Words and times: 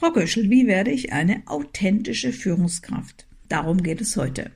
Frau 0.00 0.12
Göschel, 0.12 0.48
wie 0.48 0.66
werde 0.66 0.90
ich 0.90 1.12
eine 1.12 1.42
authentische 1.44 2.32
Führungskraft? 2.32 3.26
Darum 3.50 3.82
geht 3.82 4.00
es 4.00 4.16
heute. 4.16 4.50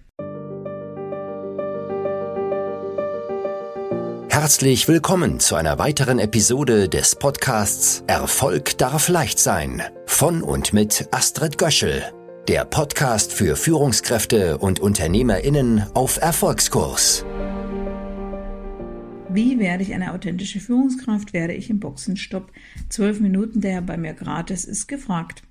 Herzlich 4.31 4.89
willkommen 4.89 5.41
zu 5.41 5.55
einer 5.55 5.79
weiteren 5.79 6.19
Episode 6.19 6.89
des 6.89 7.17
Podcasts 7.17 8.05
Erfolg 8.07 8.79
darf 8.79 9.09
leicht 9.09 9.39
sein 9.39 9.83
von 10.07 10.41
und 10.43 10.73
mit 10.73 11.09
Astrid 11.11 11.59
Göschel, 11.59 12.03
der 12.49 12.65
Podcast 12.65 13.31
für 13.31 13.55
Führungskräfte 13.55 14.57
und 14.57 14.81
Unternehmerinnen 14.81 15.85
auf 15.93 16.23
Erfolgskurs. 16.23 17.27
Wie 19.35 19.59
werde 19.59 19.83
ich 19.83 19.93
eine 19.93 20.13
authentische 20.13 20.61
Führungskraft? 20.61 21.33
Werde 21.33 21.55
ich 21.55 21.69
im 21.69 21.81
Boxenstopp 21.81 22.53
12 22.89 23.19
Minuten, 23.19 23.61
der 23.61 23.81
bei 23.83 23.97
mir 23.97 24.15
gratis 24.15 24.65
ist, 24.65 24.87
gefragt. 24.87 25.43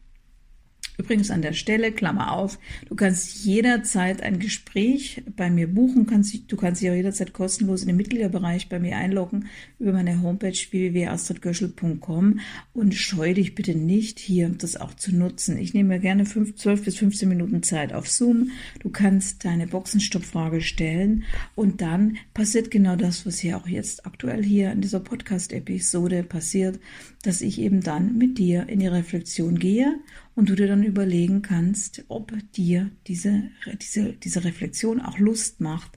Übrigens 0.97 1.31
an 1.31 1.41
der 1.41 1.53
Stelle, 1.53 1.91
Klammer 1.91 2.33
auf, 2.33 2.59
du 2.87 2.95
kannst 2.95 3.45
jederzeit 3.45 4.21
ein 4.21 4.39
Gespräch 4.39 5.23
bei 5.35 5.49
mir 5.49 5.67
buchen, 5.67 6.05
kannst, 6.05 6.51
du 6.51 6.55
kannst 6.55 6.81
dich 6.81 6.89
auch 6.89 6.95
jederzeit 6.95 7.33
kostenlos 7.33 7.81
in 7.81 7.87
den 7.87 7.97
Mitgliederbereich 7.97 8.69
bei 8.69 8.79
mir 8.79 8.97
einloggen 8.97 9.47
über 9.79 9.91
meine 9.91 10.21
Homepage 10.21 10.53
www.astridgöschel.com 10.53 12.39
und 12.73 12.93
scheu 12.93 13.33
dich 13.33 13.55
bitte 13.55 13.75
nicht, 13.75 14.19
hier 14.19 14.49
das 14.49 14.77
auch 14.77 14.93
zu 14.93 15.15
nutzen. 15.15 15.57
Ich 15.57 15.73
nehme 15.73 15.89
mir 15.89 15.99
gerne 15.99 16.25
5, 16.25 16.55
12 16.55 16.85
bis 16.85 16.97
15 16.97 17.27
Minuten 17.27 17.63
Zeit 17.63 17.91
auf 17.91 18.07
Zoom. 18.07 18.51
Du 18.79 18.89
kannst 18.89 19.45
deine 19.45 19.67
Boxenstoppfrage 19.67 20.61
stellen 20.61 21.23
und 21.55 21.81
dann 21.81 22.17
passiert 22.35 22.69
genau 22.69 22.95
das, 22.95 23.25
was 23.25 23.39
hier 23.39 23.57
auch 23.57 23.67
jetzt 23.67 24.05
aktuell 24.05 24.43
hier 24.43 24.71
in 24.71 24.81
dieser 24.81 24.99
Podcast-Episode 24.99 26.23
passiert, 26.23 26.79
dass 27.23 27.41
ich 27.41 27.59
eben 27.59 27.81
dann 27.81 28.17
mit 28.17 28.37
dir 28.37 28.69
in 28.69 28.79
die 28.79 28.87
Reflexion 28.87 29.57
gehe 29.57 29.99
und 30.35 30.49
du 30.49 30.55
dir 30.55 30.67
dann 30.67 30.83
überlegen 30.83 31.41
kannst, 31.41 32.05
ob 32.07 32.33
dir 32.53 32.91
diese, 33.07 33.49
diese, 33.81 34.13
diese 34.13 34.43
Reflexion 34.43 35.01
auch 35.01 35.19
Lust 35.19 35.61
macht 35.61 35.91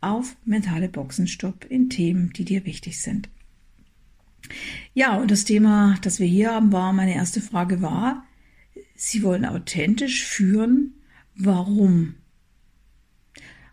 auf 0.00 0.36
mentale 0.44 0.88
Boxenstopp 0.88 1.66
in 1.68 1.90
Themen, 1.90 2.32
die 2.32 2.44
dir 2.44 2.64
wichtig 2.64 3.00
sind. 3.00 3.28
Ja, 4.94 5.16
und 5.16 5.30
das 5.30 5.44
Thema, 5.44 5.96
das 6.02 6.18
wir 6.18 6.26
hier 6.26 6.52
haben, 6.52 6.72
war, 6.72 6.92
meine 6.92 7.14
erste 7.14 7.40
Frage 7.40 7.82
war, 7.82 8.24
Sie 8.94 9.22
wollen 9.22 9.44
authentisch 9.44 10.24
führen, 10.24 10.94
warum? 11.34 12.14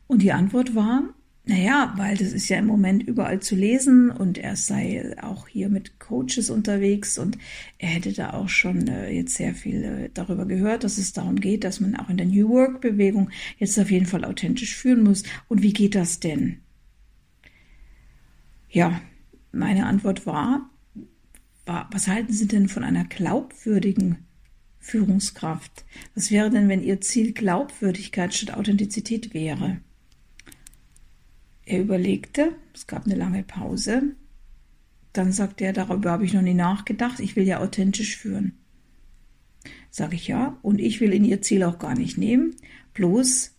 Und 0.07 0.23
die 0.23 0.31
Antwort 0.31 0.73
war, 0.73 1.13
naja, 1.45 1.93
weil 1.97 2.15
das 2.15 2.33
ist 2.33 2.47
ja 2.49 2.57
im 2.57 2.67
Moment 2.67 3.01
überall 3.01 3.39
zu 3.39 3.55
lesen 3.55 4.11
und 4.11 4.37
er 4.37 4.55
sei 4.55 5.15
auch 5.21 5.47
hier 5.47 5.69
mit 5.69 5.99
Coaches 5.99 6.49
unterwegs 6.49 7.17
und 7.17 7.37
er 7.79 7.89
hätte 7.89 8.13
da 8.13 8.33
auch 8.33 8.49
schon 8.49 8.87
äh, 8.87 9.09
jetzt 9.11 9.35
sehr 9.35 9.55
viel 9.55 9.83
äh, 9.83 10.09
darüber 10.13 10.45
gehört, 10.45 10.83
dass 10.83 10.99
es 10.99 11.11
darum 11.11 11.37
geht, 11.37 11.63
dass 11.63 11.79
man 11.79 11.95
auch 11.95 12.09
in 12.09 12.17
der 12.17 12.27
New 12.27 12.49
Work 12.49 12.81
Bewegung 12.81 13.31
jetzt 13.57 13.79
auf 13.79 13.89
jeden 13.89 14.05
Fall 14.05 14.25
authentisch 14.25 14.75
führen 14.75 15.03
muss. 15.03 15.23
Und 15.47 15.63
wie 15.63 15.73
geht 15.73 15.95
das 15.95 16.19
denn? 16.19 16.59
Ja, 18.69 19.01
meine 19.51 19.87
Antwort 19.87 20.27
war, 20.27 20.69
war 21.65 21.89
was 21.91 22.07
halten 22.07 22.33
Sie 22.33 22.47
denn 22.47 22.67
von 22.67 22.83
einer 22.83 23.05
glaubwürdigen 23.05 24.27
Führungskraft? 24.77 25.85
Was 26.13 26.29
wäre 26.29 26.51
denn, 26.51 26.69
wenn 26.69 26.83
Ihr 26.83 27.01
Ziel 27.01 27.33
Glaubwürdigkeit 27.33 28.35
statt 28.35 28.55
Authentizität 28.55 29.33
wäre? 29.33 29.81
Er 31.69 31.81
überlegte, 31.81 32.53
es 32.73 32.87
gab 32.87 33.05
eine 33.05 33.13
lange 33.13 33.43
Pause. 33.43 34.15
Dann 35.13 35.31
sagte 35.31 35.65
er, 35.65 35.71
darüber 35.71 36.09
habe 36.09 36.25
ich 36.25 36.33
noch 36.33 36.41
nie 36.41 36.55
nachgedacht, 36.55 37.19
ich 37.19 37.35
will 37.35 37.45
ja 37.45 37.59
authentisch 37.59 38.17
führen. 38.17 38.57
Sage 39.91 40.15
ich 40.15 40.27
ja, 40.27 40.57
und 40.63 40.79
ich 40.81 40.99
will 40.99 41.13
in 41.13 41.23
ihr 41.23 41.43
Ziel 41.43 41.61
auch 41.61 41.77
gar 41.77 41.93
nicht 41.93 42.17
nehmen. 42.17 42.55
Bloß, 42.95 43.51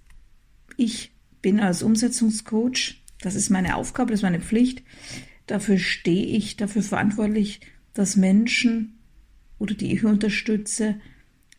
ich 0.77 1.13
bin 1.41 1.61
als 1.61 1.85
Umsetzungscoach, 1.85 3.01
das 3.21 3.37
ist 3.37 3.49
meine 3.49 3.77
Aufgabe, 3.77 4.11
das 4.11 4.19
ist 4.19 4.25
meine 4.25 4.41
Pflicht, 4.41 4.83
dafür 5.47 5.79
stehe 5.79 6.37
ich, 6.37 6.57
dafür 6.57 6.83
verantwortlich, 6.83 7.61
dass 7.95 8.17
Menschen 8.17 8.99
oder 9.61 9.75
die 9.75 9.93
ich 9.93 10.05
unterstütze, 10.05 11.01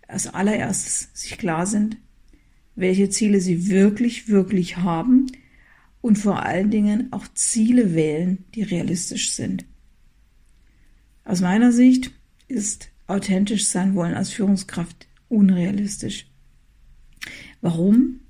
als 0.05 0.27
allererstes 0.27 1.11
sich 1.13 1.37
klar 1.37 1.65
sind, 1.65 1.95
welche 2.75 3.09
Ziele 3.09 3.39
sie 3.39 3.69
wirklich, 3.69 4.27
wirklich 4.27 4.75
haben, 4.75 5.27
und 6.01 6.17
vor 6.17 6.43
allen 6.43 6.71
Dingen 6.71 7.11
auch 7.11 7.27
Ziele 7.33 7.93
wählen, 7.93 8.45
die 8.55 8.63
realistisch 8.63 9.31
sind. 9.33 9.65
Aus 11.23 11.41
meiner 11.41 11.71
Sicht 11.71 12.11
ist 12.47 12.89
authentisch 13.07 13.67
sein 13.67 13.95
wollen 13.95 14.15
als 14.15 14.31
Führungskraft 14.31 15.07
unrealistisch. 15.29 16.27
Warum? 17.61 18.21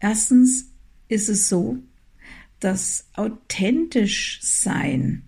Erstens 0.00 0.72
ist 1.08 1.28
es 1.28 1.48
so, 1.48 1.78
dass 2.58 3.08
authentisch 3.14 4.40
sein, 4.42 5.22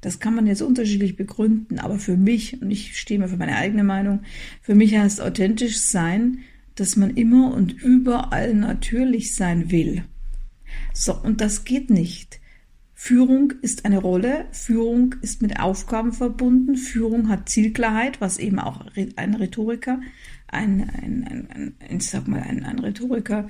das 0.00 0.20
kann 0.20 0.34
man 0.34 0.46
jetzt 0.46 0.62
unterschiedlich 0.62 1.16
begründen, 1.16 1.78
aber 1.78 1.98
für 1.98 2.16
mich, 2.16 2.62
und 2.62 2.70
ich 2.70 2.98
stehe 2.98 3.18
mir 3.18 3.28
für 3.28 3.36
meine 3.36 3.56
eigene 3.56 3.84
Meinung, 3.84 4.20
für 4.62 4.74
mich 4.74 4.96
heißt 4.96 5.20
authentisch 5.20 5.78
sein, 5.78 6.38
dass 6.76 6.96
man 6.96 7.16
immer 7.16 7.52
und 7.52 7.72
überall 7.72 8.54
natürlich 8.54 9.34
sein 9.34 9.70
will. 9.70 10.04
So, 10.92 11.14
und 11.14 11.40
das 11.40 11.64
geht 11.64 11.90
nicht. 11.90 12.40
Führung 12.94 13.52
ist 13.62 13.84
eine 13.84 13.98
Rolle, 13.98 14.46
Führung 14.50 15.14
ist 15.22 15.40
mit 15.40 15.60
Aufgaben 15.60 16.12
verbunden, 16.12 16.76
Führung 16.76 17.28
hat 17.28 17.48
Zielklarheit, 17.48 18.20
was 18.20 18.38
eben 18.38 18.58
auch 18.58 18.84
ein 19.16 19.34
Rhetoriker, 19.34 20.00
ein, 20.48 20.90
ein, 20.90 21.24
ein, 21.24 21.74
ein 21.88 21.96
ich 21.98 22.08
sag 22.08 22.26
mal, 22.26 22.42
ein, 22.42 22.64
ein 22.64 22.80
Rhetoriker 22.80 23.48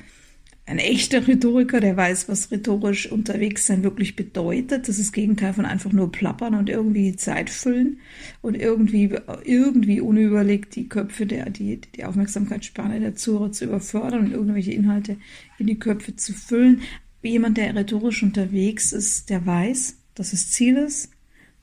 ein 0.68 0.78
echter 0.78 1.26
Rhetoriker, 1.26 1.80
der 1.80 1.96
weiß, 1.96 2.28
was 2.28 2.50
rhetorisch 2.50 3.10
unterwegs 3.10 3.66
sein 3.66 3.82
wirklich 3.82 4.16
bedeutet. 4.16 4.86
Das 4.86 4.98
ist 4.98 5.08
das 5.08 5.12
Gegenteil 5.12 5.54
von 5.54 5.64
einfach 5.64 5.92
nur 5.92 6.12
plappern 6.12 6.54
und 6.54 6.68
irgendwie 6.68 7.16
Zeit 7.16 7.48
füllen 7.48 8.00
und 8.42 8.54
irgendwie, 8.54 9.14
irgendwie 9.44 10.00
unüberlegt 10.00 10.76
die 10.76 10.88
Köpfe 10.88 11.24
der, 11.24 11.48
die, 11.48 11.80
die 11.80 12.04
Aufmerksamkeitsspanne 12.04 13.00
der 13.00 13.14
Zuhörer 13.14 13.50
zu 13.50 13.64
überfördern 13.64 14.26
und 14.26 14.32
irgendwelche 14.32 14.72
Inhalte 14.72 15.16
in 15.58 15.66
die 15.68 15.78
Köpfe 15.78 16.16
zu 16.16 16.34
füllen. 16.34 16.82
Jemand, 17.22 17.56
der 17.56 17.74
rhetorisch 17.74 18.22
unterwegs 18.22 18.92
ist, 18.92 19.30
der 19.30 19.44
weiß, 19.44 19.96
dass 20.14 20.32
es 20.32 20.52
Ziel 20.52 20.76
ist, 20.76 21.10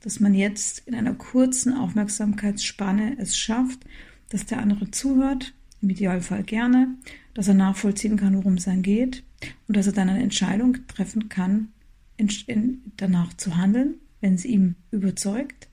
dass 0.00 0.20
man 0.20 0.34
jetzt 0.34 0.82
in 0.86 0.94
einer 0.94 1.14
kurzen 1.14 1.72
Aufmerksamkeitsspanne 1.72 3.16
es 3.18 3.36
schafft, 3.36 3.80
dass 4.28 4.46
der 4.46 4.58
andere 4.58 4.90
zuhört, 4.90 5.54
im 5.82 5.90
Idealfall 5.90 6.42
gerne, 6.42 6.94
dass 7.34 7.48
er 7.48 7.54
nachvollziehen 7.54 8.16
kann, 8.16 8.36
worum 8.36 8.54
es 8.54 8.64
dann 8.64 8.82
geht 8.82 9.22
und 9.68 9.76
dass 9.76 9.86
er 9.86 9.92
dann 9.92 10.08
eine 10.08 10.22
Entscheidung 10.22 10.86
treffen 10.88 11.28
kann, 11.28 11.68
in, 12.16 12.30
in, 12.46 12.82
danach 12.96 13.34
zu 13.34 13.56
handeln, 13.56 13.94
wenn 14.20 14.34
es 14.34 14.44
ihm 14.44 14.74
überzeugt. 14.90 15.68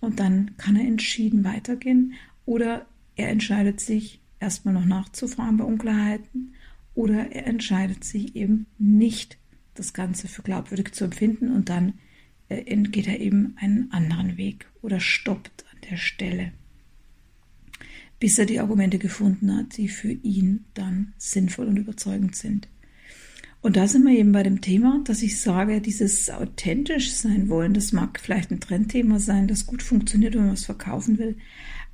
Und 0.00 0.20
dann 0.20 0.56
kann 0.56 0.76
er 0.76 0.86
entschieden 0.86 1.44
weitergehen 1.44 2.14
oder 2.44 2.86
er 3.14 3.28
entscheidet 3.30 3.80
sich, 3.80 4.20
erstmal 4.40 4.74
noch 4.74 4.84
nachzufragen 4.84 5.56
bei 5.56 5.64
Unklarheiten 5.64 6.52
oder 6.96 7.30
er 7.30 7.46
entscheidet 7.46 8.02
sich 8.02 8.34
eben 8.34 8.66
nicht, 8.78 9.38
das 9.74 9.92
Ganze 9.92 10.26
für 10.26 10.42
glaubwürdig 10.42 10.92
zu 10.92 11.04
empfinden 11.04 11.52
und 11.52 11.68
dann 11.68 11.94
äh, 12.48 12.76
geht 12.76 13.06
er 13.06 13.20
eben 13.20 13.54
einen 13.58 13.92
anderen 13.92 14.36
Weg 14.36 14.66
oder 14.82 14.98
stoppt 14.98 15.64
an 15.72 15.78
der 15.88 15.96
Stelle 15.96 16.52
bis 18.18 18.38
er 18.38 18.46
die 18.46 18.60
Argumente 18.60 18.98
gefunden 18.98 19.54
hat, 19.54 19.76
die 19.76 19.88
für 19.88 20.10
ihn 20.10 20.64
dann 20.74 21.12
sinnvoll 21.18 21.66
und 21.66 21.76
überzeugend 21.76 22.34
sind. 22.34 22.68
Und 23.60 23.76
da 23.76 23.88
sind 23.88 24.04
wir 24.04 24.16
eben 24.16 24.32
bei 24.32 24.42
dem 24.42 24.60
Thema, 24.60 25.00
dass 25.04 25.22
ich 25.22 25.40
sage, 25.40 25.80
dieses 25.80 26.30
authentisch 26.30 27.12
sein 27.12 27.48
wollen, 27.48 27.74
das 27.74 27.92
mag 27.92 28.20
vielleicht 28.20 28.50
ein 28.50 28.60
Trendthema 28.60 29.18
sein, 29.18 29.48
das 29.48 29.66
gut 29.66 29.82
funktioniert, 29.82 30.34
wenn 30.34 30.44
man 30.44 30.54
es 30.54 30.66
verkaufen 30.66 31.18
will, 31.18 31.36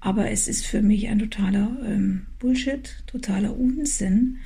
aber 0.01 0.31
es 0.31 0.49
ist 0.49 0.67
für 0.67 0.83
mich 0.83 1.09
ein 1.09 1.19
totaler 1.19 1.79
ähm, 1.85 2.27
Bullshit, 2.39 3.03
totaler 3.07 3.57
Unsinn, 3.57 4.39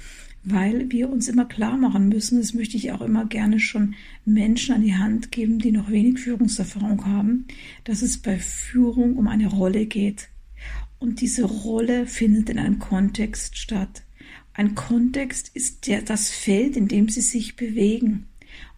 weil 0.49 0.93
wir 0.93 1.11
uns 1.11 1.27
immer 1.27 1.45
klar 1.45 1.77
machen 1.77 2.09
müssen, 2.09 2.39
das 2.39 2.55
möchte 2.55 2.77
ich 2.77 2.93
auch 2.93 3.01
immer 3.01 3.27
gerne 3.27 3.59
schon 3.59 3.97
Menschen 4.25 4.77
an 4.77 4.83
die 4.83 4.95
Hand 4.95 5.33
geben, 5.33 5.59
die 5.59 5.73
noch 5.73 5.91
wenig 5.91 6.21
Führungserfahrung 6.21 7.05
haben, 7.05 7.47
dass 7.83 8.01
es 8.01 8.19
bei 8.19 8.39
Führung 8.39 9.17
um 9.17 9.27
eine 9.27 9.49
Rolle 9.49 9.87
geht. 9.87 10.29
Und 11.01 11.21
diese 11.21 11.45
Rolle 11.45 12.07
findet 12.07 12.49
in 12.49 12.61
einem 12.61 12.79
Kontext 12.79 13.59
statt. 13.59 14.05
Ein 14.55 14.77
Kontext 14.77 15.51
ist 15.53 15.89
der, 15.89 16.03
das 16.03 16.31
Feld, 16.31 16.77
in 16.77 16.87
dem 16.87 17.09
Sie 17.09 17.23
sich 17.23 17.57
bewegen. 17.57 18.29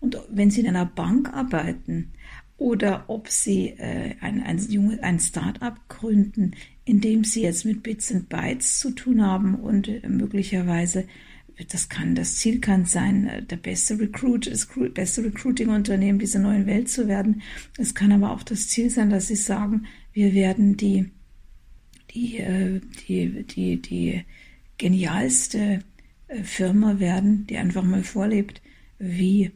Und 0.01 0.17
wenn 0.31 0.51
Sie 0.51 0.63
in 0.63 0.69
einer 0.69 0.87
Bank 0.87 1.35
arbeiten 1.35 2.13
oder 2.57 3.05
ob 3.09 3.29
Sie 3.29 3.75
äh, 3.77 4.15
ein, 4.23 4.43
ein, 4.43 4.99
ein 5.03 5.21
Start-up 5.21 5.87
gründen, 5.91 6.53
in 6.87 7.03
dem 7.03 7.25
Sie 7.25 7.43
jetzt 7.43 7.67
mit 7.67 7.83
Bits 7.83 8.11
and 8.11 8.31
Bytes 8.31 8.79
zu 8.79 8.93
tun 8.93 9.23
haben 9.23 9.55
und 9.55 9.87
äh, 9.87 10.09
möglicherweise 10.09 11.05
das 11.67 11.89
kann, 11.89 12.15
das 12.15 12.37
Ziel 12.37 12.61
kann 12.61 12.85
sein, 12.85 13.27
äh, 13.27 13.43
der 13.43 13.57
beste 13.57 13.99
Recruit, 13.99 14.47
das 14.51 14.69
beste 14.95 15.25
Recruiting-Unternehmen 15.25 16.19
dieser 16.19 16.39
neuen 16.39 16.67
Welt 16.67 16.89
zu 16.89 17.09
werden. 17.09 17.43
Es 17.77 17.95
kann 17.95 18.13
aber 18.13 18.33
auch 18.33 18.43
das 18.43 18.69
Ziel 18.69 18.91
sein, 18.91 19.11
dass 19.11 19.29
Sie 19.29 19.37
sagen, 19.37 19.87
wir 20.13 20.35
werden 20.35 20.77
die 20.77 21.11
die, 22.15 22.39
äh, 22.39 22.81
die, 23.07 23.43
die, 23.45 23.83
die 23.83 24.25
genialste 24.79 25.81
äh, 26.29 26.43
Firma 26.43 27.01
werden, 27.01 27.47
die 27.47 27.59
einfach 27.59 27.83
mal 27.83 28.03
vorlebt, 28.03 28.63
wie 28.99 29.53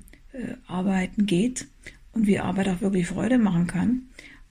Arbeiten 0.66 1.26
geht 1.26 1.66
und 2.12 2.26
wie 2.26 2.38
Arbeit 2.38 2.68
auch 2.68 2.80
wirklich 2.80 3.06
Freude 3.06 3.36
machen 3.36 3.66
kann. 3.66 4.02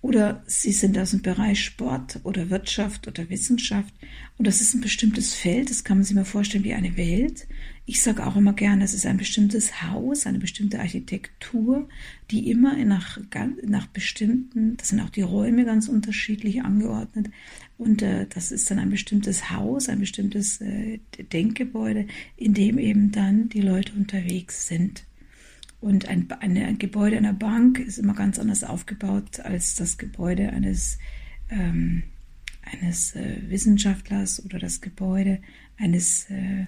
Oder 0.02 0.44
sie 0.48 0.72
sind 0.72 0.98
aus 0.98 1.12
dem 1.12 1.22
Bereich 1.22 1.64
Sport 1.64 2.22
oder 2.24 2.50
Wirtschaft 2.50 3.08
oder 3.08 3.30
Wissenschaft. 3.30 3.94
Und 4.38 4.48
das 4.48 4.60
ist 4.60 4.74
ein 4.74 4.82
bestimmtes 4.82 5.36
Feld, 5.36 5.70
das 5.70 5.84
kann 5.84 5.98
man 5.98 6.04
sich 6.04 6.16
mal 6.16 6.26
vorstellen 6.26 6.64
wie 6.64 6.74
eine 6.74 6.98
Welt. 6.98 7.48
Ich 7.86 8.02
sage 8.02 8.26
auch 8.26 8.36
immer 8.36 8.54
gerne, 8.54 8.84
es 8.84 8.96
ist 8.96 9.06
ein 9.06 9.18
bestimmtes 9.18 9.84
Haus, 9.84 10.26
eine 10.26 10.40
bestimmte 10.40 10.80
Architektur, 10.80 11.88
die 12.32 12.50
immer 12.50 12.76
nach, 12.84 13.20
nach 13.64 13.88
bestimmten, 13.88 14.76
das 14.78 14.90
sind 14.90 15.02
auch 15.02 15.10
die 15.10 15.22
Räume 15.22 15.66
ganz 15.66 15.88
unterschiedlich 15.88 16.64
angeordnet. 16.64 17.30
Und 17.78 18.02
äh, 18.02 18.26
das 18.28 18.52
ist 18.52 18.72
dann 18.72 18.80
ein 18.80 18.90
bestimmtes 18.90 19.52
Haus, 19.52 19.88
ein 19.88 20.00
bestimmtes 20.00 20.62
äh, 20.62 21.00
Denkgebäude, 21.32 22.08
in 22.38 22.56
dem 22.56 22.80
eben 22.80 23.12
dann 23.12 23.50
die 23.50 23.62
Leute 23.62 23.94
unterwegs 23.94 24.68
sind. 24.68 25.04
Und 25.82 26.08
ein, 26.08 26.32
ein 26.32 26.78
Gebäude 26.78 27.18
einer 27.18 27.34
Bank 27.34 27.80
ist 27.80 27.98
immer 27.98 28.14
ganz 28.14 28.38
anders 28.38 28.64
aufgebaut 28.64 29.40
als 29.40 29.76
das 29.76 29.98
Gebäude 29.98 30.54
eines, 30.54 31.00
ähm, 31.50 32.04
eines 32.62 33.16
äh, 33.16 33.38
Wissenschaftlers 33.48 34.46
oder 34.46 34.60
das 34.60 34.80
Gebäude 34.80 35.42
eines 35.78 36.30
äh, 36.30 36.68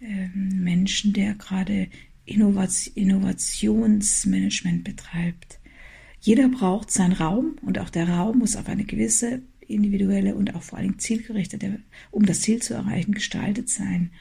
äh, 0.00 0.28
Menschen, 0.34 1.12
der 1.12 1.34
gerade 1.34 1.88
Innovation, 2.24 2.94
Innovationsmanagement 2.94 4.84
betreibt. 4.84 5.58
Jeder 6.20 6.48
braucht 6.48 6.92
seinen 6.92 7.14
Raum 7.14 7.56
und 7.62 7.80
auch 7.80 7.90
der 7.90 8.08
Raum 8.08 8.38
muss 8.38 8.54
auf 8.54 8.68
eine 8.68 8.84
gewisse 8.84 9.42
individuelle 9.66 10.36
und 10.36 10.54
auch 10.54 10.62
vor 10.62 10.78
allem 10.78 11.00
zielgerichtete, 11.00 11.80
um 12.12 12.26
das 12.26 12.42
Ziel 12.42 12.62
zu 12.62 12.74
erreichen, 12.74 13.12
gestaltet 13.12 13.68
sein. 13.68 14.12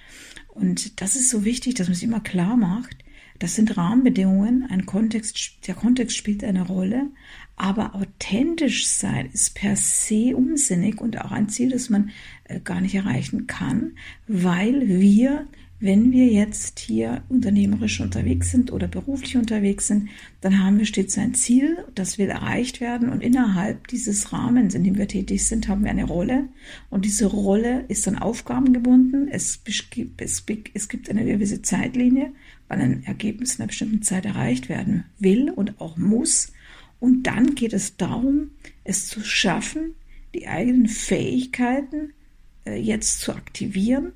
Und 0.47 0.99
das 0.99 1.15
ist 1.15 1.29
so 1.29 1.45
wichtig, 1.45 1.75
dass 1.75 1.87
man 1.87 1.95
sich 1.95 2.05
immer 2.05 2.21
klar 2.21 2.57
macht, 2.57 2.97
das 3.41 3.55
sind 3.55 3.75
Rahmenbedingungen, 3.75 4.67
ein 4.69 4.85
Kontext, 4.85 5.67
der 5.67 5.73
Kontext 5.73 6.15
spielt 6.15 6.43
eine 6.43 6.67
Rolle, 6.67 7.07
aber 7.55 7.95
authentisch 7.95 8.85
sein 8.85 9.29
ist 9.33 9.55
per 9.55 9.75
se 9.75 10.35
unsinnig 10.37 11.01
und 11.01 11.19
auch 11.19 11.31
ein 11.31 11.49
Ziel, 11.49 11.71
das 11.71 11.89
man 11.89 12.11
äh, 12.43 12.59
gar 12.59 12.81
nicht 12.81 12.93
erreichen 12.93 13.47
kann, 13.47 13.93
weil 14.27 14.87
wir 14.87 15.47
wenn 15.81 16.11
wir 16.11 16.27
jetzt 16.27 16.77
hier 16.77 17.23
unternehmerisch 17.27 18.01
unterwegs 18.01 18.51
sind 18.51 18.71
oder 18.71 18.87
beruflich 18.87 19.35
unterwegs 19.35 19.87
sind, 19.87 20.09
dann 20.39 20.63
haben 20.63 20.77
wir 20.77 20.85
stets 20.85 21.17
ein 21.17 21.33
Ziel, 21.33 21.75
das 21.95 22.19
will 22.19 22.29
erreicht 22.29 22.81
werden 22.81 23.09
und 23.09 23.23
innerhalb 23.23 23.87
dieses 23.87 24.31
Rahmens, 24.31 24.75
in 24.75 24.83
dem 24.83 24.99
wir 24.99 25.07
tätig 25.07 25.43
sind, 25.47 25.67
haben 25.67 25.83
wir 25.83 25.89
eine 25.89 26.03
Rolle 26.03 26.49
und 26.91 27.03
diese 27.03 27.25
Rolle 27.25 27.83
ist 27.87 28.05
dann 28.05 28.19
aufgabengebunden. 28.19 29.27
Es, 29.27 29.59
es, 29.65 30.45
es 30.75 30.87
gibt 30.87 31.09
eine 31.09 31.25
gewisse 31.25 31.63
Zeitlinie, 31.63 32.31
weil 32.71 32.79
ein 32.79 33.03
Ergebnis 33.03 33.55
in 33.55 33.61
einer 33.61 33.67
bestimmten 33.67 34.01
Zeit 34.01 34.25
erreicht 34.25 34.69
werden 34.69 35.03
will 35.19 35.49
und 35.49 35.81
auch 35.81 35.97
muss. 35.97 36.53
Und 37.01 37.23
dann 37.23 37.53
geht 37.53 37.73
es 37.73 37.97
darum, 37.97 38.51
es 38.85 39.07
zu 39.07 39.21
schaffen, 39.21 39.93
die 40.33 40.47
eigenen 40.47 40.87
Fähigkeiten 40.87 42.13
äh, 42.65 42.79
jetzt 42.79 43.19
zu 43.19 43.33
aktivieren 43.33 44.13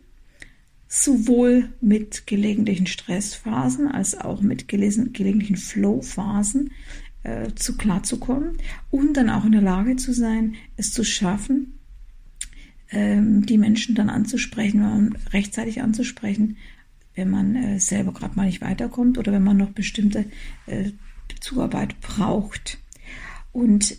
sowohl 0.88 1.74
mit 1.82 2.26
gelegentlichen 2.28 2.88
Stressphasen 2.88 3.90
als 3.90 4.18
auch 4.18 4.40
mit 4.40 4.70
gelegentlichen 4.70 5.58
Flow-Phasen 5.58 6.72
äh, 7.24 7.54
zu 7.56 7.76
klarzukommen 7.76 8.60
und 8.92 9.18
dann 9.18 9.30
auch 9.30 9.44
in 9.44 9.52
der 9.52 9.62
Lage 9.62 9.98
zu 9.98 10.14
sein, 10.14 10.56
es 10.78 10.94
zu 10.94 11.04
schaffen, 11.04 11.80
ähm, 12.92 13.46
die 13.46 13.58
Menschen 13.58 13.96
dann 13.96 14.10
anzusprechen, 14.10 15.18
rechtzeitig 15.34 15.82
anzusprechen, 15.82 16.56
wenn 17.16 17.30
man 17.30 17.56
äh, 17.56 17.80
selber 17.80 18.14
gerade 18.14 18.36
mal 18.36 18.46
nicht 18.46 18.62
weiterkommt 18.62 19.18
oder 19.18 19.32
wenn 19.32 19.44
man 19.44 19.58
noch 19.58 19.72
bestimmte 19.72 20.26
äh, 20.68 20.92
Zugarbeit 21.40 22.00
braucht. 22.02 22.78
Und 23.52 23.98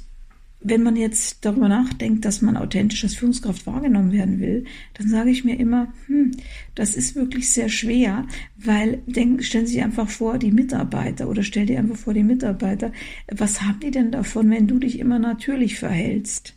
wenn 0.60 0.82
man 0.82 0.96
jetzt 0.96 1.44
darüber 1.44 1.68
nachdenkt, 1.68 2.24
dass 2.24 2.42
man 2.42 2.56
authentisch 2.56 3.04
als 3.04 3.14
Führungskraft 3.14 3.66
wahrgenommen 3.66 4.10
werden 4.10 4.40
will, 4.40 4.64
dann 4.94 5.08
sage 5.08 5.30
ich 5.30 5.44
mir 5.44 5.58
immer, 5.58 5.92
hm, 6.06 6.32
das 6.74 6.96
ist 6.96 7.14
wirklich 7.14 7.50
sehr 7.50 7.68
schwer, 7.68 8.26
weil 8.56 9.02
denk, 9.06 9.44
stellen 9.44 9.66
Sie 9.66 9.74
sich 9.74 9.82
einfach 9.84 10.08
vor, 10.08 10.38
die 10.38 10.50
Mitarbeiter 10.50 11.28
oder 11.28 11.42
stell 11.42 11.66
dir 11.66 11.78
einfach 11.78 11.96
vor, 11.96 12.14
die 12.14 12.24
Mitarbeiter, 12.24 12.92
was 13.30 13.62
haben 13.62 13.80
die 13.80 13.92
denn 13.92 14.10
davon, 14.10 14.50
wenn 14.50 14.66
du 14.66 14.78
dich 14.78 14.98
immer 14.98 15.18
natürlich 15.18 15.78
verhältst? 15.78 16.54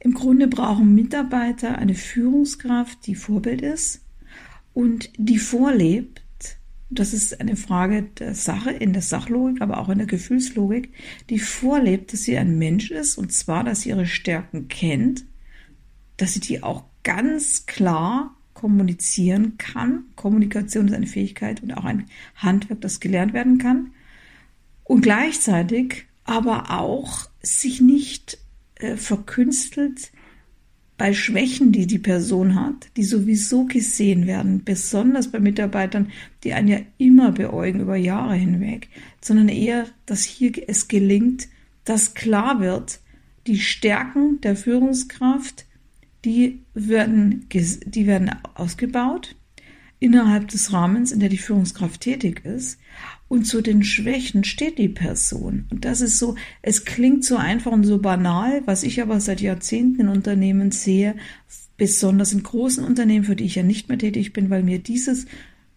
Im 0.00 0.14
Grunde 0.14 0.46
brauchen 0.46 0.94
Mitarbeiter 0.94 1.78
eine 1.78 1.94
Führungskraft, 1.94 3.06
die 3.06 3.14
Vorbild 3.14 3.62
ist 3.62 4.04
und 4.74 5.10
die 5.16 5.38
vorlebt, 5.38 6.22
das 6.90 7.14
ist 7.14 7.40
eine 7.40 7.56
Frage 7.56 8.02
der 8.02 8.34
Sache, 8.34 8.70
in 8.70 8.92
der 8.92 9.02
Sachlogik, 9.02 9.62
aber 9.62 9.78
auch 9.78 9.88
in 9.88 9.98
der 9.98 10.06
Gefühlslogik, 10.06 10.92
die 11.30 11.38
vorlebt, 11.38 12.12
dass 12.12 12.24
sie 12.24 12.36
ein 12.36 12.58
Mensch 12.58 12.90
ist 12.90 13.16
und 13.16 13.32
zwar, 13.32 13.64
dass 13.64 13.82
sie 13.82 13.90
ihre 13.90 14.06
Stärken 14.06 14.68
kennt, 14.68 15.24
dass 16.16 16.34
sie 16.34 16.40
die 16.40 16.62
auch 16.62 16.84
ganz 17.02 17.66
klar 17.66 18.36
kommunizieren 18.52 19.58
kann. 19.58 20.04
Kommunikation 20.16 20.88
ist 20.88 20.94
eine 20.94 21.06
Fähigkeit 21.06 21.62
und 21.62 21.72
auch 21.72 21.84
ein 21.84 22.06
Handwerk, 22.36 22.80
das 22.80 23.00
gelernt 23.00 23.32
werden 23.32 23.58
kann. 23.58 23.92
Und 24.84 25.02
gleichzeitig 25.02 26.06
aber 26.24 26.70
auch 26.70 27.28
sich 27.42 27.80
nicht 27.80 28.38
äh, 28.76 28.96
verkünstelt 28.96 30.12
bei 30.96 31.12
Schwächen, 31.12 31.72
die 31.72 31.86
die 31.86 31.98
Person 31.98 32.54
hat, 32.54 32.88
die 32.96 33.02
sowieso 33.02 33.64
gesehen 33.64 34.26
werden, 34.26 34.62
besonders 34.64 35.28
bei 35.28 35.40
Mitarbeitern, 35.40 36.12
die 36.44 36.52
einen 36.52 36.68
ja 36.68 36.78
immer 36.98 37.32
beäugen 37.32 37.80
über 37.80 37.96
Jahre 37.96 38.34
hinweg, 38.34 38.88
sondern 39.20 39.48
eher, 39.48 39.86
dass 40.06 40.22
hier 40.22 40.52
es 40.68 40.86
gelingt, 40.86 41.48
dass 41.84 42.14
klar 42.14 42.60
wird, 42.60 43.00
die 43.46 43.58
Stärken 43.58 44.40
der 44.40 44.56
Führungskraft, 44.56 45.66
die 46.24 46.60
werden, 46.74 47.46
die 47.50 48.06
werden 48.06 48.30
ausgebaut 48.54 49.34
innerhalb 50.04 50.48
des 50.48 50.70
Rahmens, 50.70 51.12
in 51.12 51.20
der 51.20 51.30
die 51.30 51.38
Führungskraft 51.38 52.02
tätig 52.02 52.44
ist. 52.44 52.78
Und 53.26 53.46
zu 53.46 53.62
den 53.62 53.82
Schwächen 53.82 54.44
steht 54.44 54.76
die 54.76 54.90
Person. 54.90 55.64
Und 55.70 55.86
das 55.86 56.02
ist 56.02 56.18
so, 56.18 56.36
es 56.60 56.84
klingt 56.84 57.24
so 57.24 57.38
einfach 57.38 57.72
und 57.72 57.84
so 57.84 57.98
banal, 57.98 58.60
was 58.66 58.82
ich 58.82 59.00
aber 59.00 59.18
seit 59.18 59.40
Jahrzehnten 59.40 60.02
in 60.02 60.08
Unternehmen 60.08 60.72
sehe, 60.72 61.16
besonders 61.78 62.34
in 62.34 62.42
großen 62.42 62.84
Unternehmen, 62.84 63.24
für 63.24 63.34
die 63.34 63.44
ich 63.44 63.54
ja 63.54 63.62
nicht 63.62 63.88
mehr 63.88 63.96
tätig 63.96 64.34
bin, 64.34 64.50
weil 64.50 64.62
mir 64.62 64.78
dieses 64.78 65.24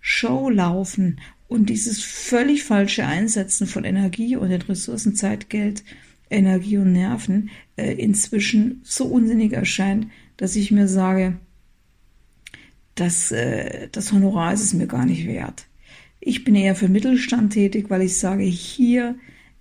Showlaufen 0.02 1.22
und 1.48 1.70
dieses 1.70 2.04
völlig 2.04 2.66
falsche 2.66 3.06
Einsetzen 3.06 3.66
von 3.66 3.86
Energie 3.86 4.36
und 4.36 4.50
den 4.50 4.62
Ressourcen, 4.62 5.16
Zeit, 5.16 5.50
Geld, 5.50 5.86
Energie 6.30 6.78
und 6.78 6.92
Nerven 6.92 7.50
äh, 7.78 7.94
inzwischen 7.94 8.82
so 8.84 9.06
unsinnig 9.06 9.54
erscheint, 9.54 10.08
dass 10.36 10.58
ich 10.58 10.70
mir 10.72 10.90
sage, 10.90 11.38
dass 13.00 13.32
äh, 13.32 13.88
das 13.92 14.12
Honorar 14.12 14.54
ist 14.54 14.64
es 14.64 14.74
mir 14.74 14.88
gar 14.88 15.06
nicht 15.06 15.26
wert. 15.28 15.66
Ich 16.20 16.44
bin 16.44 16.56
eher 16.56 16.76
für 16.76 16.90
Mittelstand 16.90 17.54
tätig, 17.54 17.90
weil 17.90 18.02
ich 18.02 18.18
sage, 18.18 18.44
hier 18.44 19.16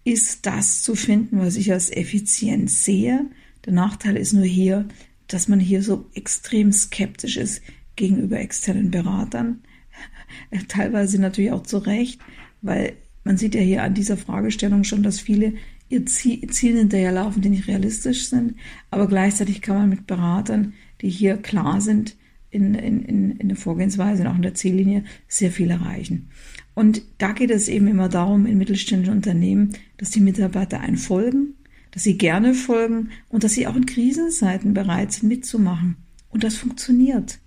ist 0.05 0.47
das 0.47 0.83
zu 0.83 0.95
finden, 0.95 1.39
was 1.39 1.57
ich 1.57 1.73
als 1.73 1.91
Effizienz 1.91 2.85
sehe. 2.85 3.27
Der 3.65 3.73
Nachteil 3.73 4.17
ist 4.17 4.33
nur 4.33 4.45
hier, 4.45 4.87
dass 5.29 5.49
man 5.49 5.61
hier 5.61 5.83
so 5.83 6.07
extrem 6.15 6.73
skeptisch 6.73 7.37
ist 7.37 7.63
gegenüber 7.97 8.39
externen 8.39 8.91
Beratern. 8.91 9.63
Teilweise 10.69 11.21
natürlich 11.21 11.53
auch 11.53 11.65
zu 11.65 11.79
Recht, 11.79 12.21
weil 12.63 12.95
man 13.25 13.37
sieht 13.37 13.55
ja 13.55 13.61
hier 13.61 13.83
an 13.83 13.95
dieser 13.95 14.17
Fragestellung 14.17 14.85
schon, 14.85 15.03
dass 15.03 15.21
viele 15.21 15.55
ihr 15.89 16.07
Ziel, 16.07 16.49
Ziel 16.51 16.79
hinterherlaufen, 16.79 17.43
die 17.43 17.51
nicht 17.51 17.69
realistisch 17.69 18.29
sind. 18.29 18.55
Aber 18.91 19.09
gleichzeitig 19.09 19.61
kann 19.61 19.77
man 19.77 19.89
mit 19.89 20.07
Beratern, 20.07 20.75
die 21.01 21.11
hier 21.11 21.37
klar 21.37 21.81
sind, 21.81 22.17
in, 22.65 23.03
in, 23.03 23.37
in 23.37 23.49
der 23.49 23.57
Vorgehensweise 23.57 24.23
und 24.23 24.29
auch 24.29 24.37
in 24.37 24.43
der 24.43 24.55
Ziellinie 24.55 25.05
sehr 25.29 25.51
viel 25.51 25.71
erreichen. 25.71 26.29
Und 26.75 27.03
da 27.19 27.33
geht 27.33 27.51
es 27.51 27.69
eben 27.69 27.89
immer 27.89 28.09
darum, 28.09 28.47
in 28.47 28.59
mittelständischen 28.59 29.15
Unternehmen, 29.15 29.73
dass 29.97 30.11
die 30.11 30.21
Mitarbeiter 30.21 30.81
einen 30.81 30.99
folgen, 30.99 31.55
dass 31.91 32.03
sie 32.03 32.19
gerne 32.19 32.53
folgen 32.53 33.11
und 33.29 33.45
dass 33.45 33.53
sie 33.53 33.67
auch 33.67 33.77
in 33.77 33.87
Krisenzeiten 33.87 34.75
bereit 34.75 35.13
sind 35.13 35.29
mitzumachen. 35.29 35.97
Und 36.29 36.45
das 36.45 36.57
funktioniert. 36.57 37.39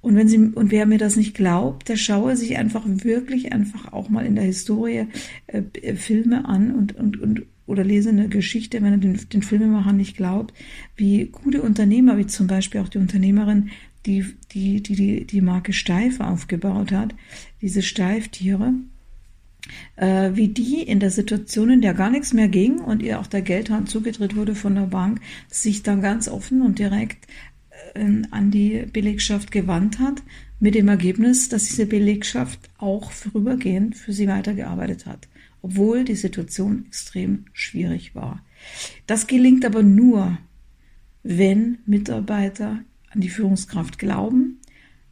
Und 0.00 0.14
wenn 0.16 0.28
sie, 0.28 0.38
und 0.38 0.70
wer 0.70 0.86
mir 0.86 0.98
das 0.98 1.16
nicht 1.16 1.34
glaubt, 1.34 1.88
der 1.88 1.96
schaue 1.96 2.36
sich 2.36 2.56
einfach 2.56 2.84
wirklich 2.86 3.52
einfach 3.52 3.92
auch 3.92 4.08
mal 4.08 4.24
in 4.24 4.36
der 4.36 4.44
Historie 4.44 5.06
äh 5.48 5.96
Filme 5.96 6.44
an 6.46 6.74
und, 6.74 6.96
und, 6.96 7.20
und 7.20 7.42
oder 7.66 7.84
lese 7.84 8.08
eine 8.08 8.28
Geschichte, 8.28 8.82
wenn 8.82 8.92
er 8.92 8.98
den, 8.98 9.20
den 9.32 9.42
Filmemachern 9.42 9.96
nicht 9.96 10.16
glaubt, 10.16 10.52
wie 10.96 11.26
gute 11.26 11.62
Unternehmer, 11.62 12.18
wie 12.18 12.26
zum 12.26 12.48
Beispiel 12.48 12.80
auch 12.80 12.88
die 12.88 12.98
Unternehmerin 12.98 13.70
die, 14.06 14.24
die, 14.52 14.82
die, 14.82 14.94
die, 14.94 15.26
die 15.26 15.40
Marke 15.40 15.72
Steif 15.72 16.20
aufgebaut 16.20 16.92
hat, 16.92 17.14
diese 17.60 17.82
Steiftiere, 17.82 18.74
äh, 19.96 20.30
wie 20.34 20.48
die 20.48 20.82
in 20.82 21.00
der 21.00 21.10
Situation, 21.10 21.70
in 21.70 21.80
der 21.80 21.94
gar 21.94 22.10
nichts 22.10 22.32
mehr 22.32 22.48
ging 22.48 22.78
und 22.78 23.02
ihr 23.02 23.20
auch 23.20 23.26
der 23.26 23.42
Geldhand 23.42 23.90
zugedreht 23.90 24.36
wurde 24.36 24.54
von 24.54 24.74
der 24.74 24.86
Bank, 24.86 25.20
sich 25.48 25.82
dann 25.82 26.00
ganz 26.00 26.28
offen 26.28 26.62
und 26.62 26.78
direkt 26.78 27.26
äh, 27.94 28.22
an 28.30 28.50
die 28.50 28.86
Belegschaft 28.92 29.50
gewandt 29.50 29.98
hat, 29.98 30.22
mit 30.60 30.74
dem 30.74 30.88
Ergebnis, 30.88 31.48
dass 31.48 31.66
diese 31.66 31.86
Belegschaft 31.86 32.70
auch 32.78 33.12
vorübergehend 33.12 33.96
für 33.96 34.12
sie 34.12 34.28
weitergearbeitet 34.28 35.06
hat, 35.06 35.26
obwohl 35.62 36.04
die 36.04 36.14
Situation 36.14 36.84
extrem 36.86 37.46
schwierig 37.52 38.14
war. 38.14 38.44
Das 39.06 39.26
gelingt 39.26 39.64
aber 39.64 39.82
nur, 39.82 40.38
wenn 41.22 41.78
Mitarbeiter 41.86 42.80
an 43.10 43.20
die 43.20 43.28
Führungskraft 43.28 43.98
glauben, 43.98 44.60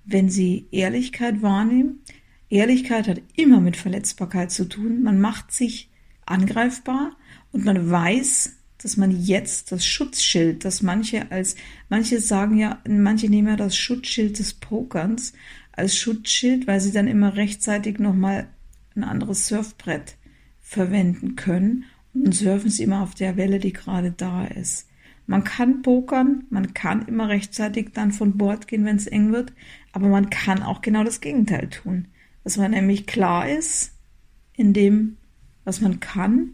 wenn 0.05 0.31
sie 0.31 0.69
Ehrlichkeit 0.71 1.43
wahrnehmen. 1.43 2.01
Ehrlichkeit 2.49 3.09
hat 3.09 3.21
immer 3.37 3.61
mit 3.61 3.77
Verletzbarkeit 3.77 4.51
zu 4.51 4.65
tun. 4.65 5.03
Man 5.03 5.21
macht 5.21 5.53
sich 5.53 5.91
angreifbar 6.25 7.17
und 7.53 7.65
man 7.65 7.91
weiß, 7.91 8.57
dass 8.79 8.97
man 8.97 9.11
jetzt 9.11 9.73
das 9.73 9.85
Schutzschild, 9.85 10.65
das 10.65 10.83
manche 10.83 11.31
als, 11.31 11.57
manche 11.89 12.21
sagen 12.21 12.57
ja, 12.57 12.81
manche 12.89 13.29
nehmen 13.29 13.49
ja 13.49 13.57
das 13.57 13.77
Schutzschild 13.77 14.39
des 14.39 14.55
Pokerns 14.55 15.33
als 15.73 15.97
Schutzschild, 15.97 16.67
weil 16.67 16.81
sie 16.81 16.93
dann 16.93 17.09
immer 17.09 17.37
rechtzeitig 17.37 17.99
nochmal 17.99 18.49
ein 18.95 19.05
anderes 19.05 19.49
Surfbrett 19.49 20.17
verwenden 20.61 21.35
können 21.37 21.85
und 22.15 22.35
surfen 22.35 22.71
sie 22.71 22.85
immer 22.85 23.03
auf 23.03 23.15
der 23.15 23.37
Welle, 23.37 23.59
die 23.59 23.73
gerade 23.73 24.13
da 24.13 24.45
ist. 24.47 24.89
Man 25.29 25.45
kann 25.45 25.83
pokern, 25.83 26.45
man 26.49 26.73
kann 26.73 27.07
immer 27.07 27.29
rechtzeitig 27.29 27.91
dann 27.93 28.13
von 28.13 28.39
Bord 28.39 28.67
gehen, 28.67 28.87
wenn 28.87 28.97
es 28.97 29.07
eng 29.07 29.31
wird, 29.31 29.53
aber 29.93 30.09
man 30.09 30.31
kann 30.31 30.63
auch 30.63 30.81
genau 30.81 31.05
das 31.05 31.21
Gegenteil 31.21 31.69
tun. 31.69 32.09
Dass 32.45 32.57
man 32.57 32.71
nämlich 32.71 33.07
klar 33.07 33.47
ist 33.47 33.93
in 34.55 34.73
dem, 34.73 35.19
was 35.65 35.83
man 35.83 36.01
kann, 36.01 36.53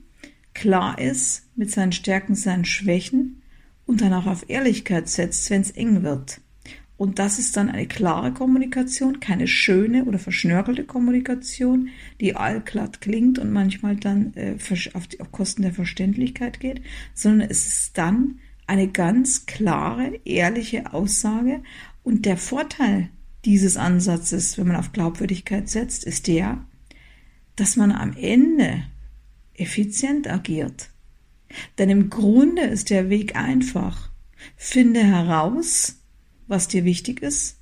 klar 0.54 0.98
ist 0.98 1.44
mit 1.54 1.70
seinen 1.70 1.92
Stärken, 1.92 2.34
seinen 2.34 2.64
Schwächen 2.64 3.42
und 3.86 4.00
dann 4.00 4.12
auch 4.12 4.26
auf 4.26 4.50
Ehrlichkeit 4.50 5.08
setzt, 5.08 5.48
wenn 5.50 5.60
es 5.60 5.70
eng 5.70 6.02
wird. 6.02 6.40
Und 6.96 7.20
das 7.20 7.38
ist 7.38 7.56
dann 7.56 7.70
eine 7.70 7.86
klare 7.86 8.32
Kommunikation, 8.32 9.20
keine 9.20 9.46
schöne 9.46 10.04
oder 10.06 10.18
verschnörkelte 10.18 10.82
Kommunikation, 10.82 11.90
die 12.20 12.34
allglatt 12.34 13.00
klingt 13.00 13.38
und 13.38 13.52
manchmal 13.52 13.94
dann 13.94 14.32
äh, 14.34 14.56
auf, 14.94 15.06
die, 15.06 15.20
auf 15.20 15.30
Kosten 15.30 15.62
der 15.62 15.72
Verständlichkeit 15.72 16.58
geht, 16.58 16.82
sondern 17.14 17.48
es 17.48 17.68
ist 17.68 17.98
dann 17.98 18.40
eine 18.66 18.88
ganz 18.88 19.46
klare, 19.46 20.20
ehrliche 20.24 20.92
Aussage. 20.92 21.62
Und 22.02 22.26
der 22.26 22.36
Vorteil 22.36 23.10
dieses 23.44 23.76
Ansatzes, 23.76 24.56
wenn 24.58 24.68
man 24.68 24.76
auf 24.76 24.92
Glaubwürdigkeit 24.92 25.68
setzt, 25.68 26.04
ist 26.04 26.26
der, 26.26 26.64
dass 27.56 27.76
man 27.76 27.92
am 27.92 28.16
Ende 28.16 28.84
effizient 29.54 30.28
agiert. 30.28 30.90
Denn 31.78 31.90
im 31.90 32.10
Grunde 32.10 32.62
ist 32.62 32.90
der 32.90 33.10
Weg 33.10 33.36
einfach. 33.36 34.10
Finde 34.56 35.04
heraus, 35.04 36.00
was 36.46 36.68
dir 36.68 36.84
wichtig 36.84 37.22
ist. 37.22 37.60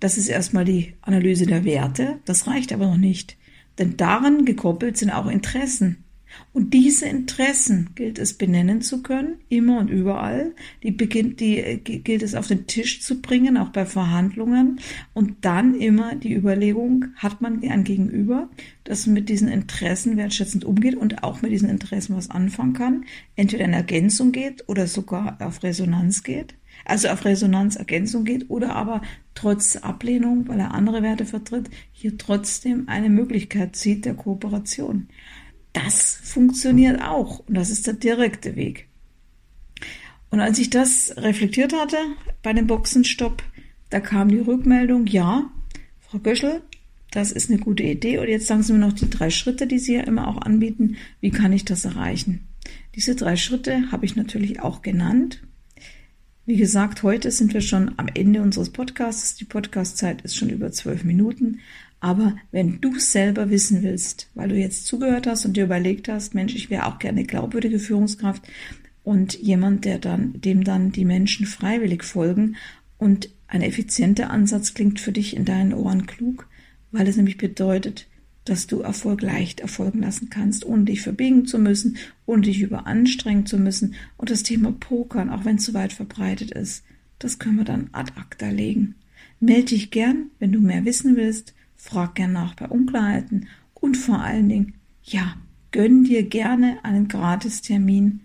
Das 0.00 0.16
ist 0.16 0.28
erstmal 0.28 0.64
die 0.64 0.94
Analyse 1.02 1.46
der 1.46 1.64
Werte. 1.64 2.18
Das 2.24 2.46
reicht 2.46 2.72
aber 2.72 2.86
noch 2.86 2.96
nicht. 2.96 3.36
Denn 3.78 3.96
daran 3.96 4.44
gekoppelt 4.44 4.96
sind 4.96 5.10
auch 5.10 5.26
Interessen. 5.26 6.04
Und 6.52 6.74
diese 6.74 7.06
Interessen 7.06 7.90
gilt 7.94 8.18
es 8.18 8.34
benennen 8.34 8.82
zu 8.82 9.02
können, 9.02 9.36
immer 9.48 9.78
und 9.78 9.88
überall. 9.88 10.54
Die, 10.82 10.90
beginnt, 10.90 11.40
die 11.40 11.58
äh, 11.58 11.76
gilt 11.76 12.22
es 12.22 12.34
auf 12.34 12.46
den 12.46 12.66
Tisch 12.66 13.00
zu 13.00 13.20
bringen, 13.20 13.56
auch 13.56 13.70
bei 13.70 13.86
Verhandlungen. 13.86 14.80
Und 15.14 15.44
dann 15.44 15.74
immer 15.74 16.14
die 16.14 16.34
Überlegung, 16.34 17.06
hat 17.16 17.40
man 17.40 17.62
ein 17.62 17.84
Gegenüber, 17.84 18.48
das 18.84 19.06
mit 19.06 19.28
diesen 19.28 19.48
Interessen 19.48 20.16
wertschätzend 20.16 20.64
umgeht 20.64 20.96
und 20.96 21.22
auch 21.22 21.42
mit 21.42 21.52
diesen 21.52 21.68
Interessen 21.68 22.16
was 22.16 22.30
anfangen 22.30 22.72
kann. 22.72 23.04
Entweder 23.36 23.64
in 23.64 23.72
Ergänzung 23.72 24.32
geht 24.32 24.68
oder 24.68 24.86
sogar 24.86 25.36
auf 25.40 25.62
Resonanz 25.62 26.22
geht. 26.22 26.54
Also 26.84 27.08
auf 27.08 27.24
Resonanzergänzung 27.24 28.24
geht 28.24 28.50
oder 28.50 28.74
aber 28.74 29.02
trotz 29.34 29.76
Ablehnung, 29.76 30.48
weil 30.48 30.60
er 30.60 30.74
andere 30.74 31.02
Werte 31.02 31.24
vertritt, 31.24 31.70
hier 31.92 32.18
trotzdem 32.18 32.88
eine 32.88 33.10
Möglichkeit 33.10 33.76
sieht 33.76 34.04
der 34.04 34.14
Kooperation. 34.14 35.08
Das 35.72 36.18
funktioniert 36.22 37.00
auch 37.02 37.40
und 37.40 37.54
das 37.54 37.70
ist 37.70 37.86
der 37.86 37.94
direkte 37.94 38.56
Weg. 38.56 38.88
Und 40.30 40.40
als 40.40 40.58
ich 40.58 40.70
das 40.70 41.14
reflektiert 41.16 41.72
hatte 41.72 41.96
bei 42.42 42.52
dem 42.52 42.66
Boxenstopp, 42.66 43.42
da 43.90 44.00
kam 44.00 44.28
die 44.28 44.38
Rückmeldung, 44.38 45.06
ja, 45.06 45.50
Frau 46.00 46.18
Göschel, 46.18 46.62
das 47.10 47.32
ist 47.32 47.50
eine 47.50 47.58
gute 47.58 47.82
Idee. 47.82 48.18
Und 48.18 48.28
jetzt 48.28 48.46
sagen 48.46 48.62
Sie 48.62 48.72
mir 48.72 48.78
noch 48.78 48.92
die 48.92 49.10
drei 49.10 49.30
Schritte, 49.30 49.66
die 49.66 49.78
Sie 49.78 49.94
ja 49.94 50.02
immer 50.02 50.28
auch 50.28 50.38
anbieten. 50.38 50.96
Wie 51.20 51.30
kann 51.30 51.52
ich 51.52 51.64
das 51.64 51.84
erreichen? 51.84 52.46
Diese 52.94 53.16
drei 53.16 53.36
Schritte 53.36 53.90
habe 53.90 54.04
ich 54.04 54.16
natürlich 54.16 54.60
auch 54.60 54.82
genannt. 54.82 55.42
Wie 56.46 56.56
gesagt, 56.56 57.02
heute 57.02 57.30
sind 57.30 57.52
wir 57.52 57.60
schon 57.60 57.92
am 57.96 58.08
Ende 58.14 58.42
unseres 58.42 58.70
Podcasts. 58.70 59.34
Die 59.36 59.44
Podcastzeit 59.44 60.22
ist 60.22 60.36
schon 60.36 60.50
über 60.50 60.70
zwölf 60.72 61.04
Minuten. 61.04 61.60
Aber 62.00 62.34
wenn 62.50 62.80
du 62.80 62.98
selber 62.98 63.50
wissen 63.50 63.82
willst, 63.82 64.30
weil 64.34 64.48
du 64.48 64.56
jetzt 64.56 64.86
zugehört 64.86 65.26
hast 65.26 65.44
und 65.44 65.56
dir 65.56 65.64
überlegt 65.64 66.08
hast, 66.08 66.34
Mensch, 66.34 66.54
ich 66.54 66.70
wäre 66.70 66.86
auch 66.86 66.98
gerne 66.98 67.24
glaubwürdige 67.24 67.78
Führungskraft 67.78 68.42
und 69.04 69.38
jemand, 69.38 69.84
der 69.84 69.98
dann, 69.98 70.40
dem 70.40 70.64
dann 70.64 70.92
die 70.92 71.04
Menschen 71.04 71.46
freiwillig 71.46 72.02
folgen 72.02 72.56
und 72.96 73.28
ein 73.48 73.60
effizienter 73.62 74.30
Ansatz 74.30 74.72
klingt 74.72 74.98
für 74.98 75.12
dich 75.12 75.36
in 75.36 75.44
deinen 75.44 75.74
Ohren 75.74 76.06
klug, 76.06 76.48
weil 76.90 77.06
es 77.06 77.16
nämlich 77.16 77.36
bedeutet, 77.36 78.06
dass 78.44 78.66
du 78.66 78.80
Erfolg 78.80 79.20
leicht 79.20 79.60
erfolgen 79.60 80.00
lassen 80.00 80.30
kannst, 80.30 80.64
ohne 80.64 80.84
dich 80.84 81.02
verbiegen 81.02 81.44
zu 81.44 81.58
müssen, 81.58 81.98
ohne 82.24 82.42
dich 82.42 82.62
überanstrengen 82.62 83.44
zu 83.44 83.58
müssen. 83.58 83.94
Und 84.16 84.30
das 84.30 84.42
Thema 84.42 84.72
Pokern, 84.72 85.28
auch 85.28 85.44
wenn 85.44 85.56
es 85.56 85.66
so 85.66 85.74
weit 85.74 85.92
verbreitet 85.92 86.50
ist, 86.52 86.84
das 87.18 87.38
können 87.38 87.56
wir 87.56 87.64
dann 87.64 87.90
ad 87.92 88.12
acta 88.16 88.48
legen. 88.48 88.94
Melde 89.40 89.66
dich 89.66 89.90
gern, 89.90 90.30
wenn 90.38 90.52
du 90.52 90.60
mehr 90.60 90.84
wissen 90.86 91.16
willst 91.16 91.54
frag 91.80 92.14
gern 92.14 92.32
nach 92.32 92.54
bei 92.54 92.66
Unklarheiten 92.66 93.48
und 93.74 93.96
vor 93.96 94.20
allen 94.20 94.48
Dingen, 94.48 94.74
ja, 95.02 95.34
gönn 95.72 96.04
dir 96.04 96.22
gerne 96.22 96.78
einen 96.84 97.08
Gratistermin, 97.08 98.20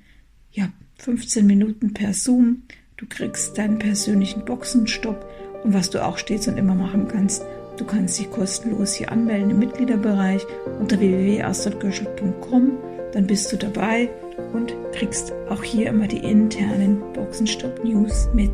ja, 0.51 0.69
15 1.00 1.45
Minuten 1.45 1.93
per 1.93 2.13
Zoom. 2.13 2.63
Du 2.97 3.05
kriegst 3.07 3.57
deinen 3.57 3.79
persönlichen 3.79 4.45
Boxenstopp 4.45 5.25
und 5.63 5.74
was 5.74 5.89
du 5.89 6.03
auch 6.03 6.17
stets 6.17 6.47
und 6.47 6.57
immer 6.57 6.75
machen 6.75 7.07
kannst, 7.07 7.43
du 7.77 7.85
kannst 7.85 8.19
dich 8.19 8.29
kostenlos 8.29 8.93
hier 8.93 9.12
anmelden 9.12 9.51
im 9.51 9.59
Mitgliederbereich 9.59 10.45
unter 10.79 11.00
www.astridgöschel.com, 11.00 12.77
dann 13.13 13.27
bist 13.27 13.51
du 13.51 13.57
dabei 13.57 14.09
und 14.53 14.75
kriegst 14.93 15.33
auch 15.50 15.63
hier 15.63 15.89
immer 15.89 16.07
die 16.07 16.19
internen 16.19 17.01
Boxenstopp 17.13 17.83
News 17.83 18.27
mit. 18.33 18.51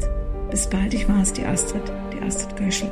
Bis 0.50 0.68
bald, 0.68 0.94
ich 0.94 1.08
war's, 1.08 1.34
die 1.34 1.46
Astrid, 1.46 1.84
die 2.14 2.22
Astrid 2.24 2.56
Göschel. 2.56 2.92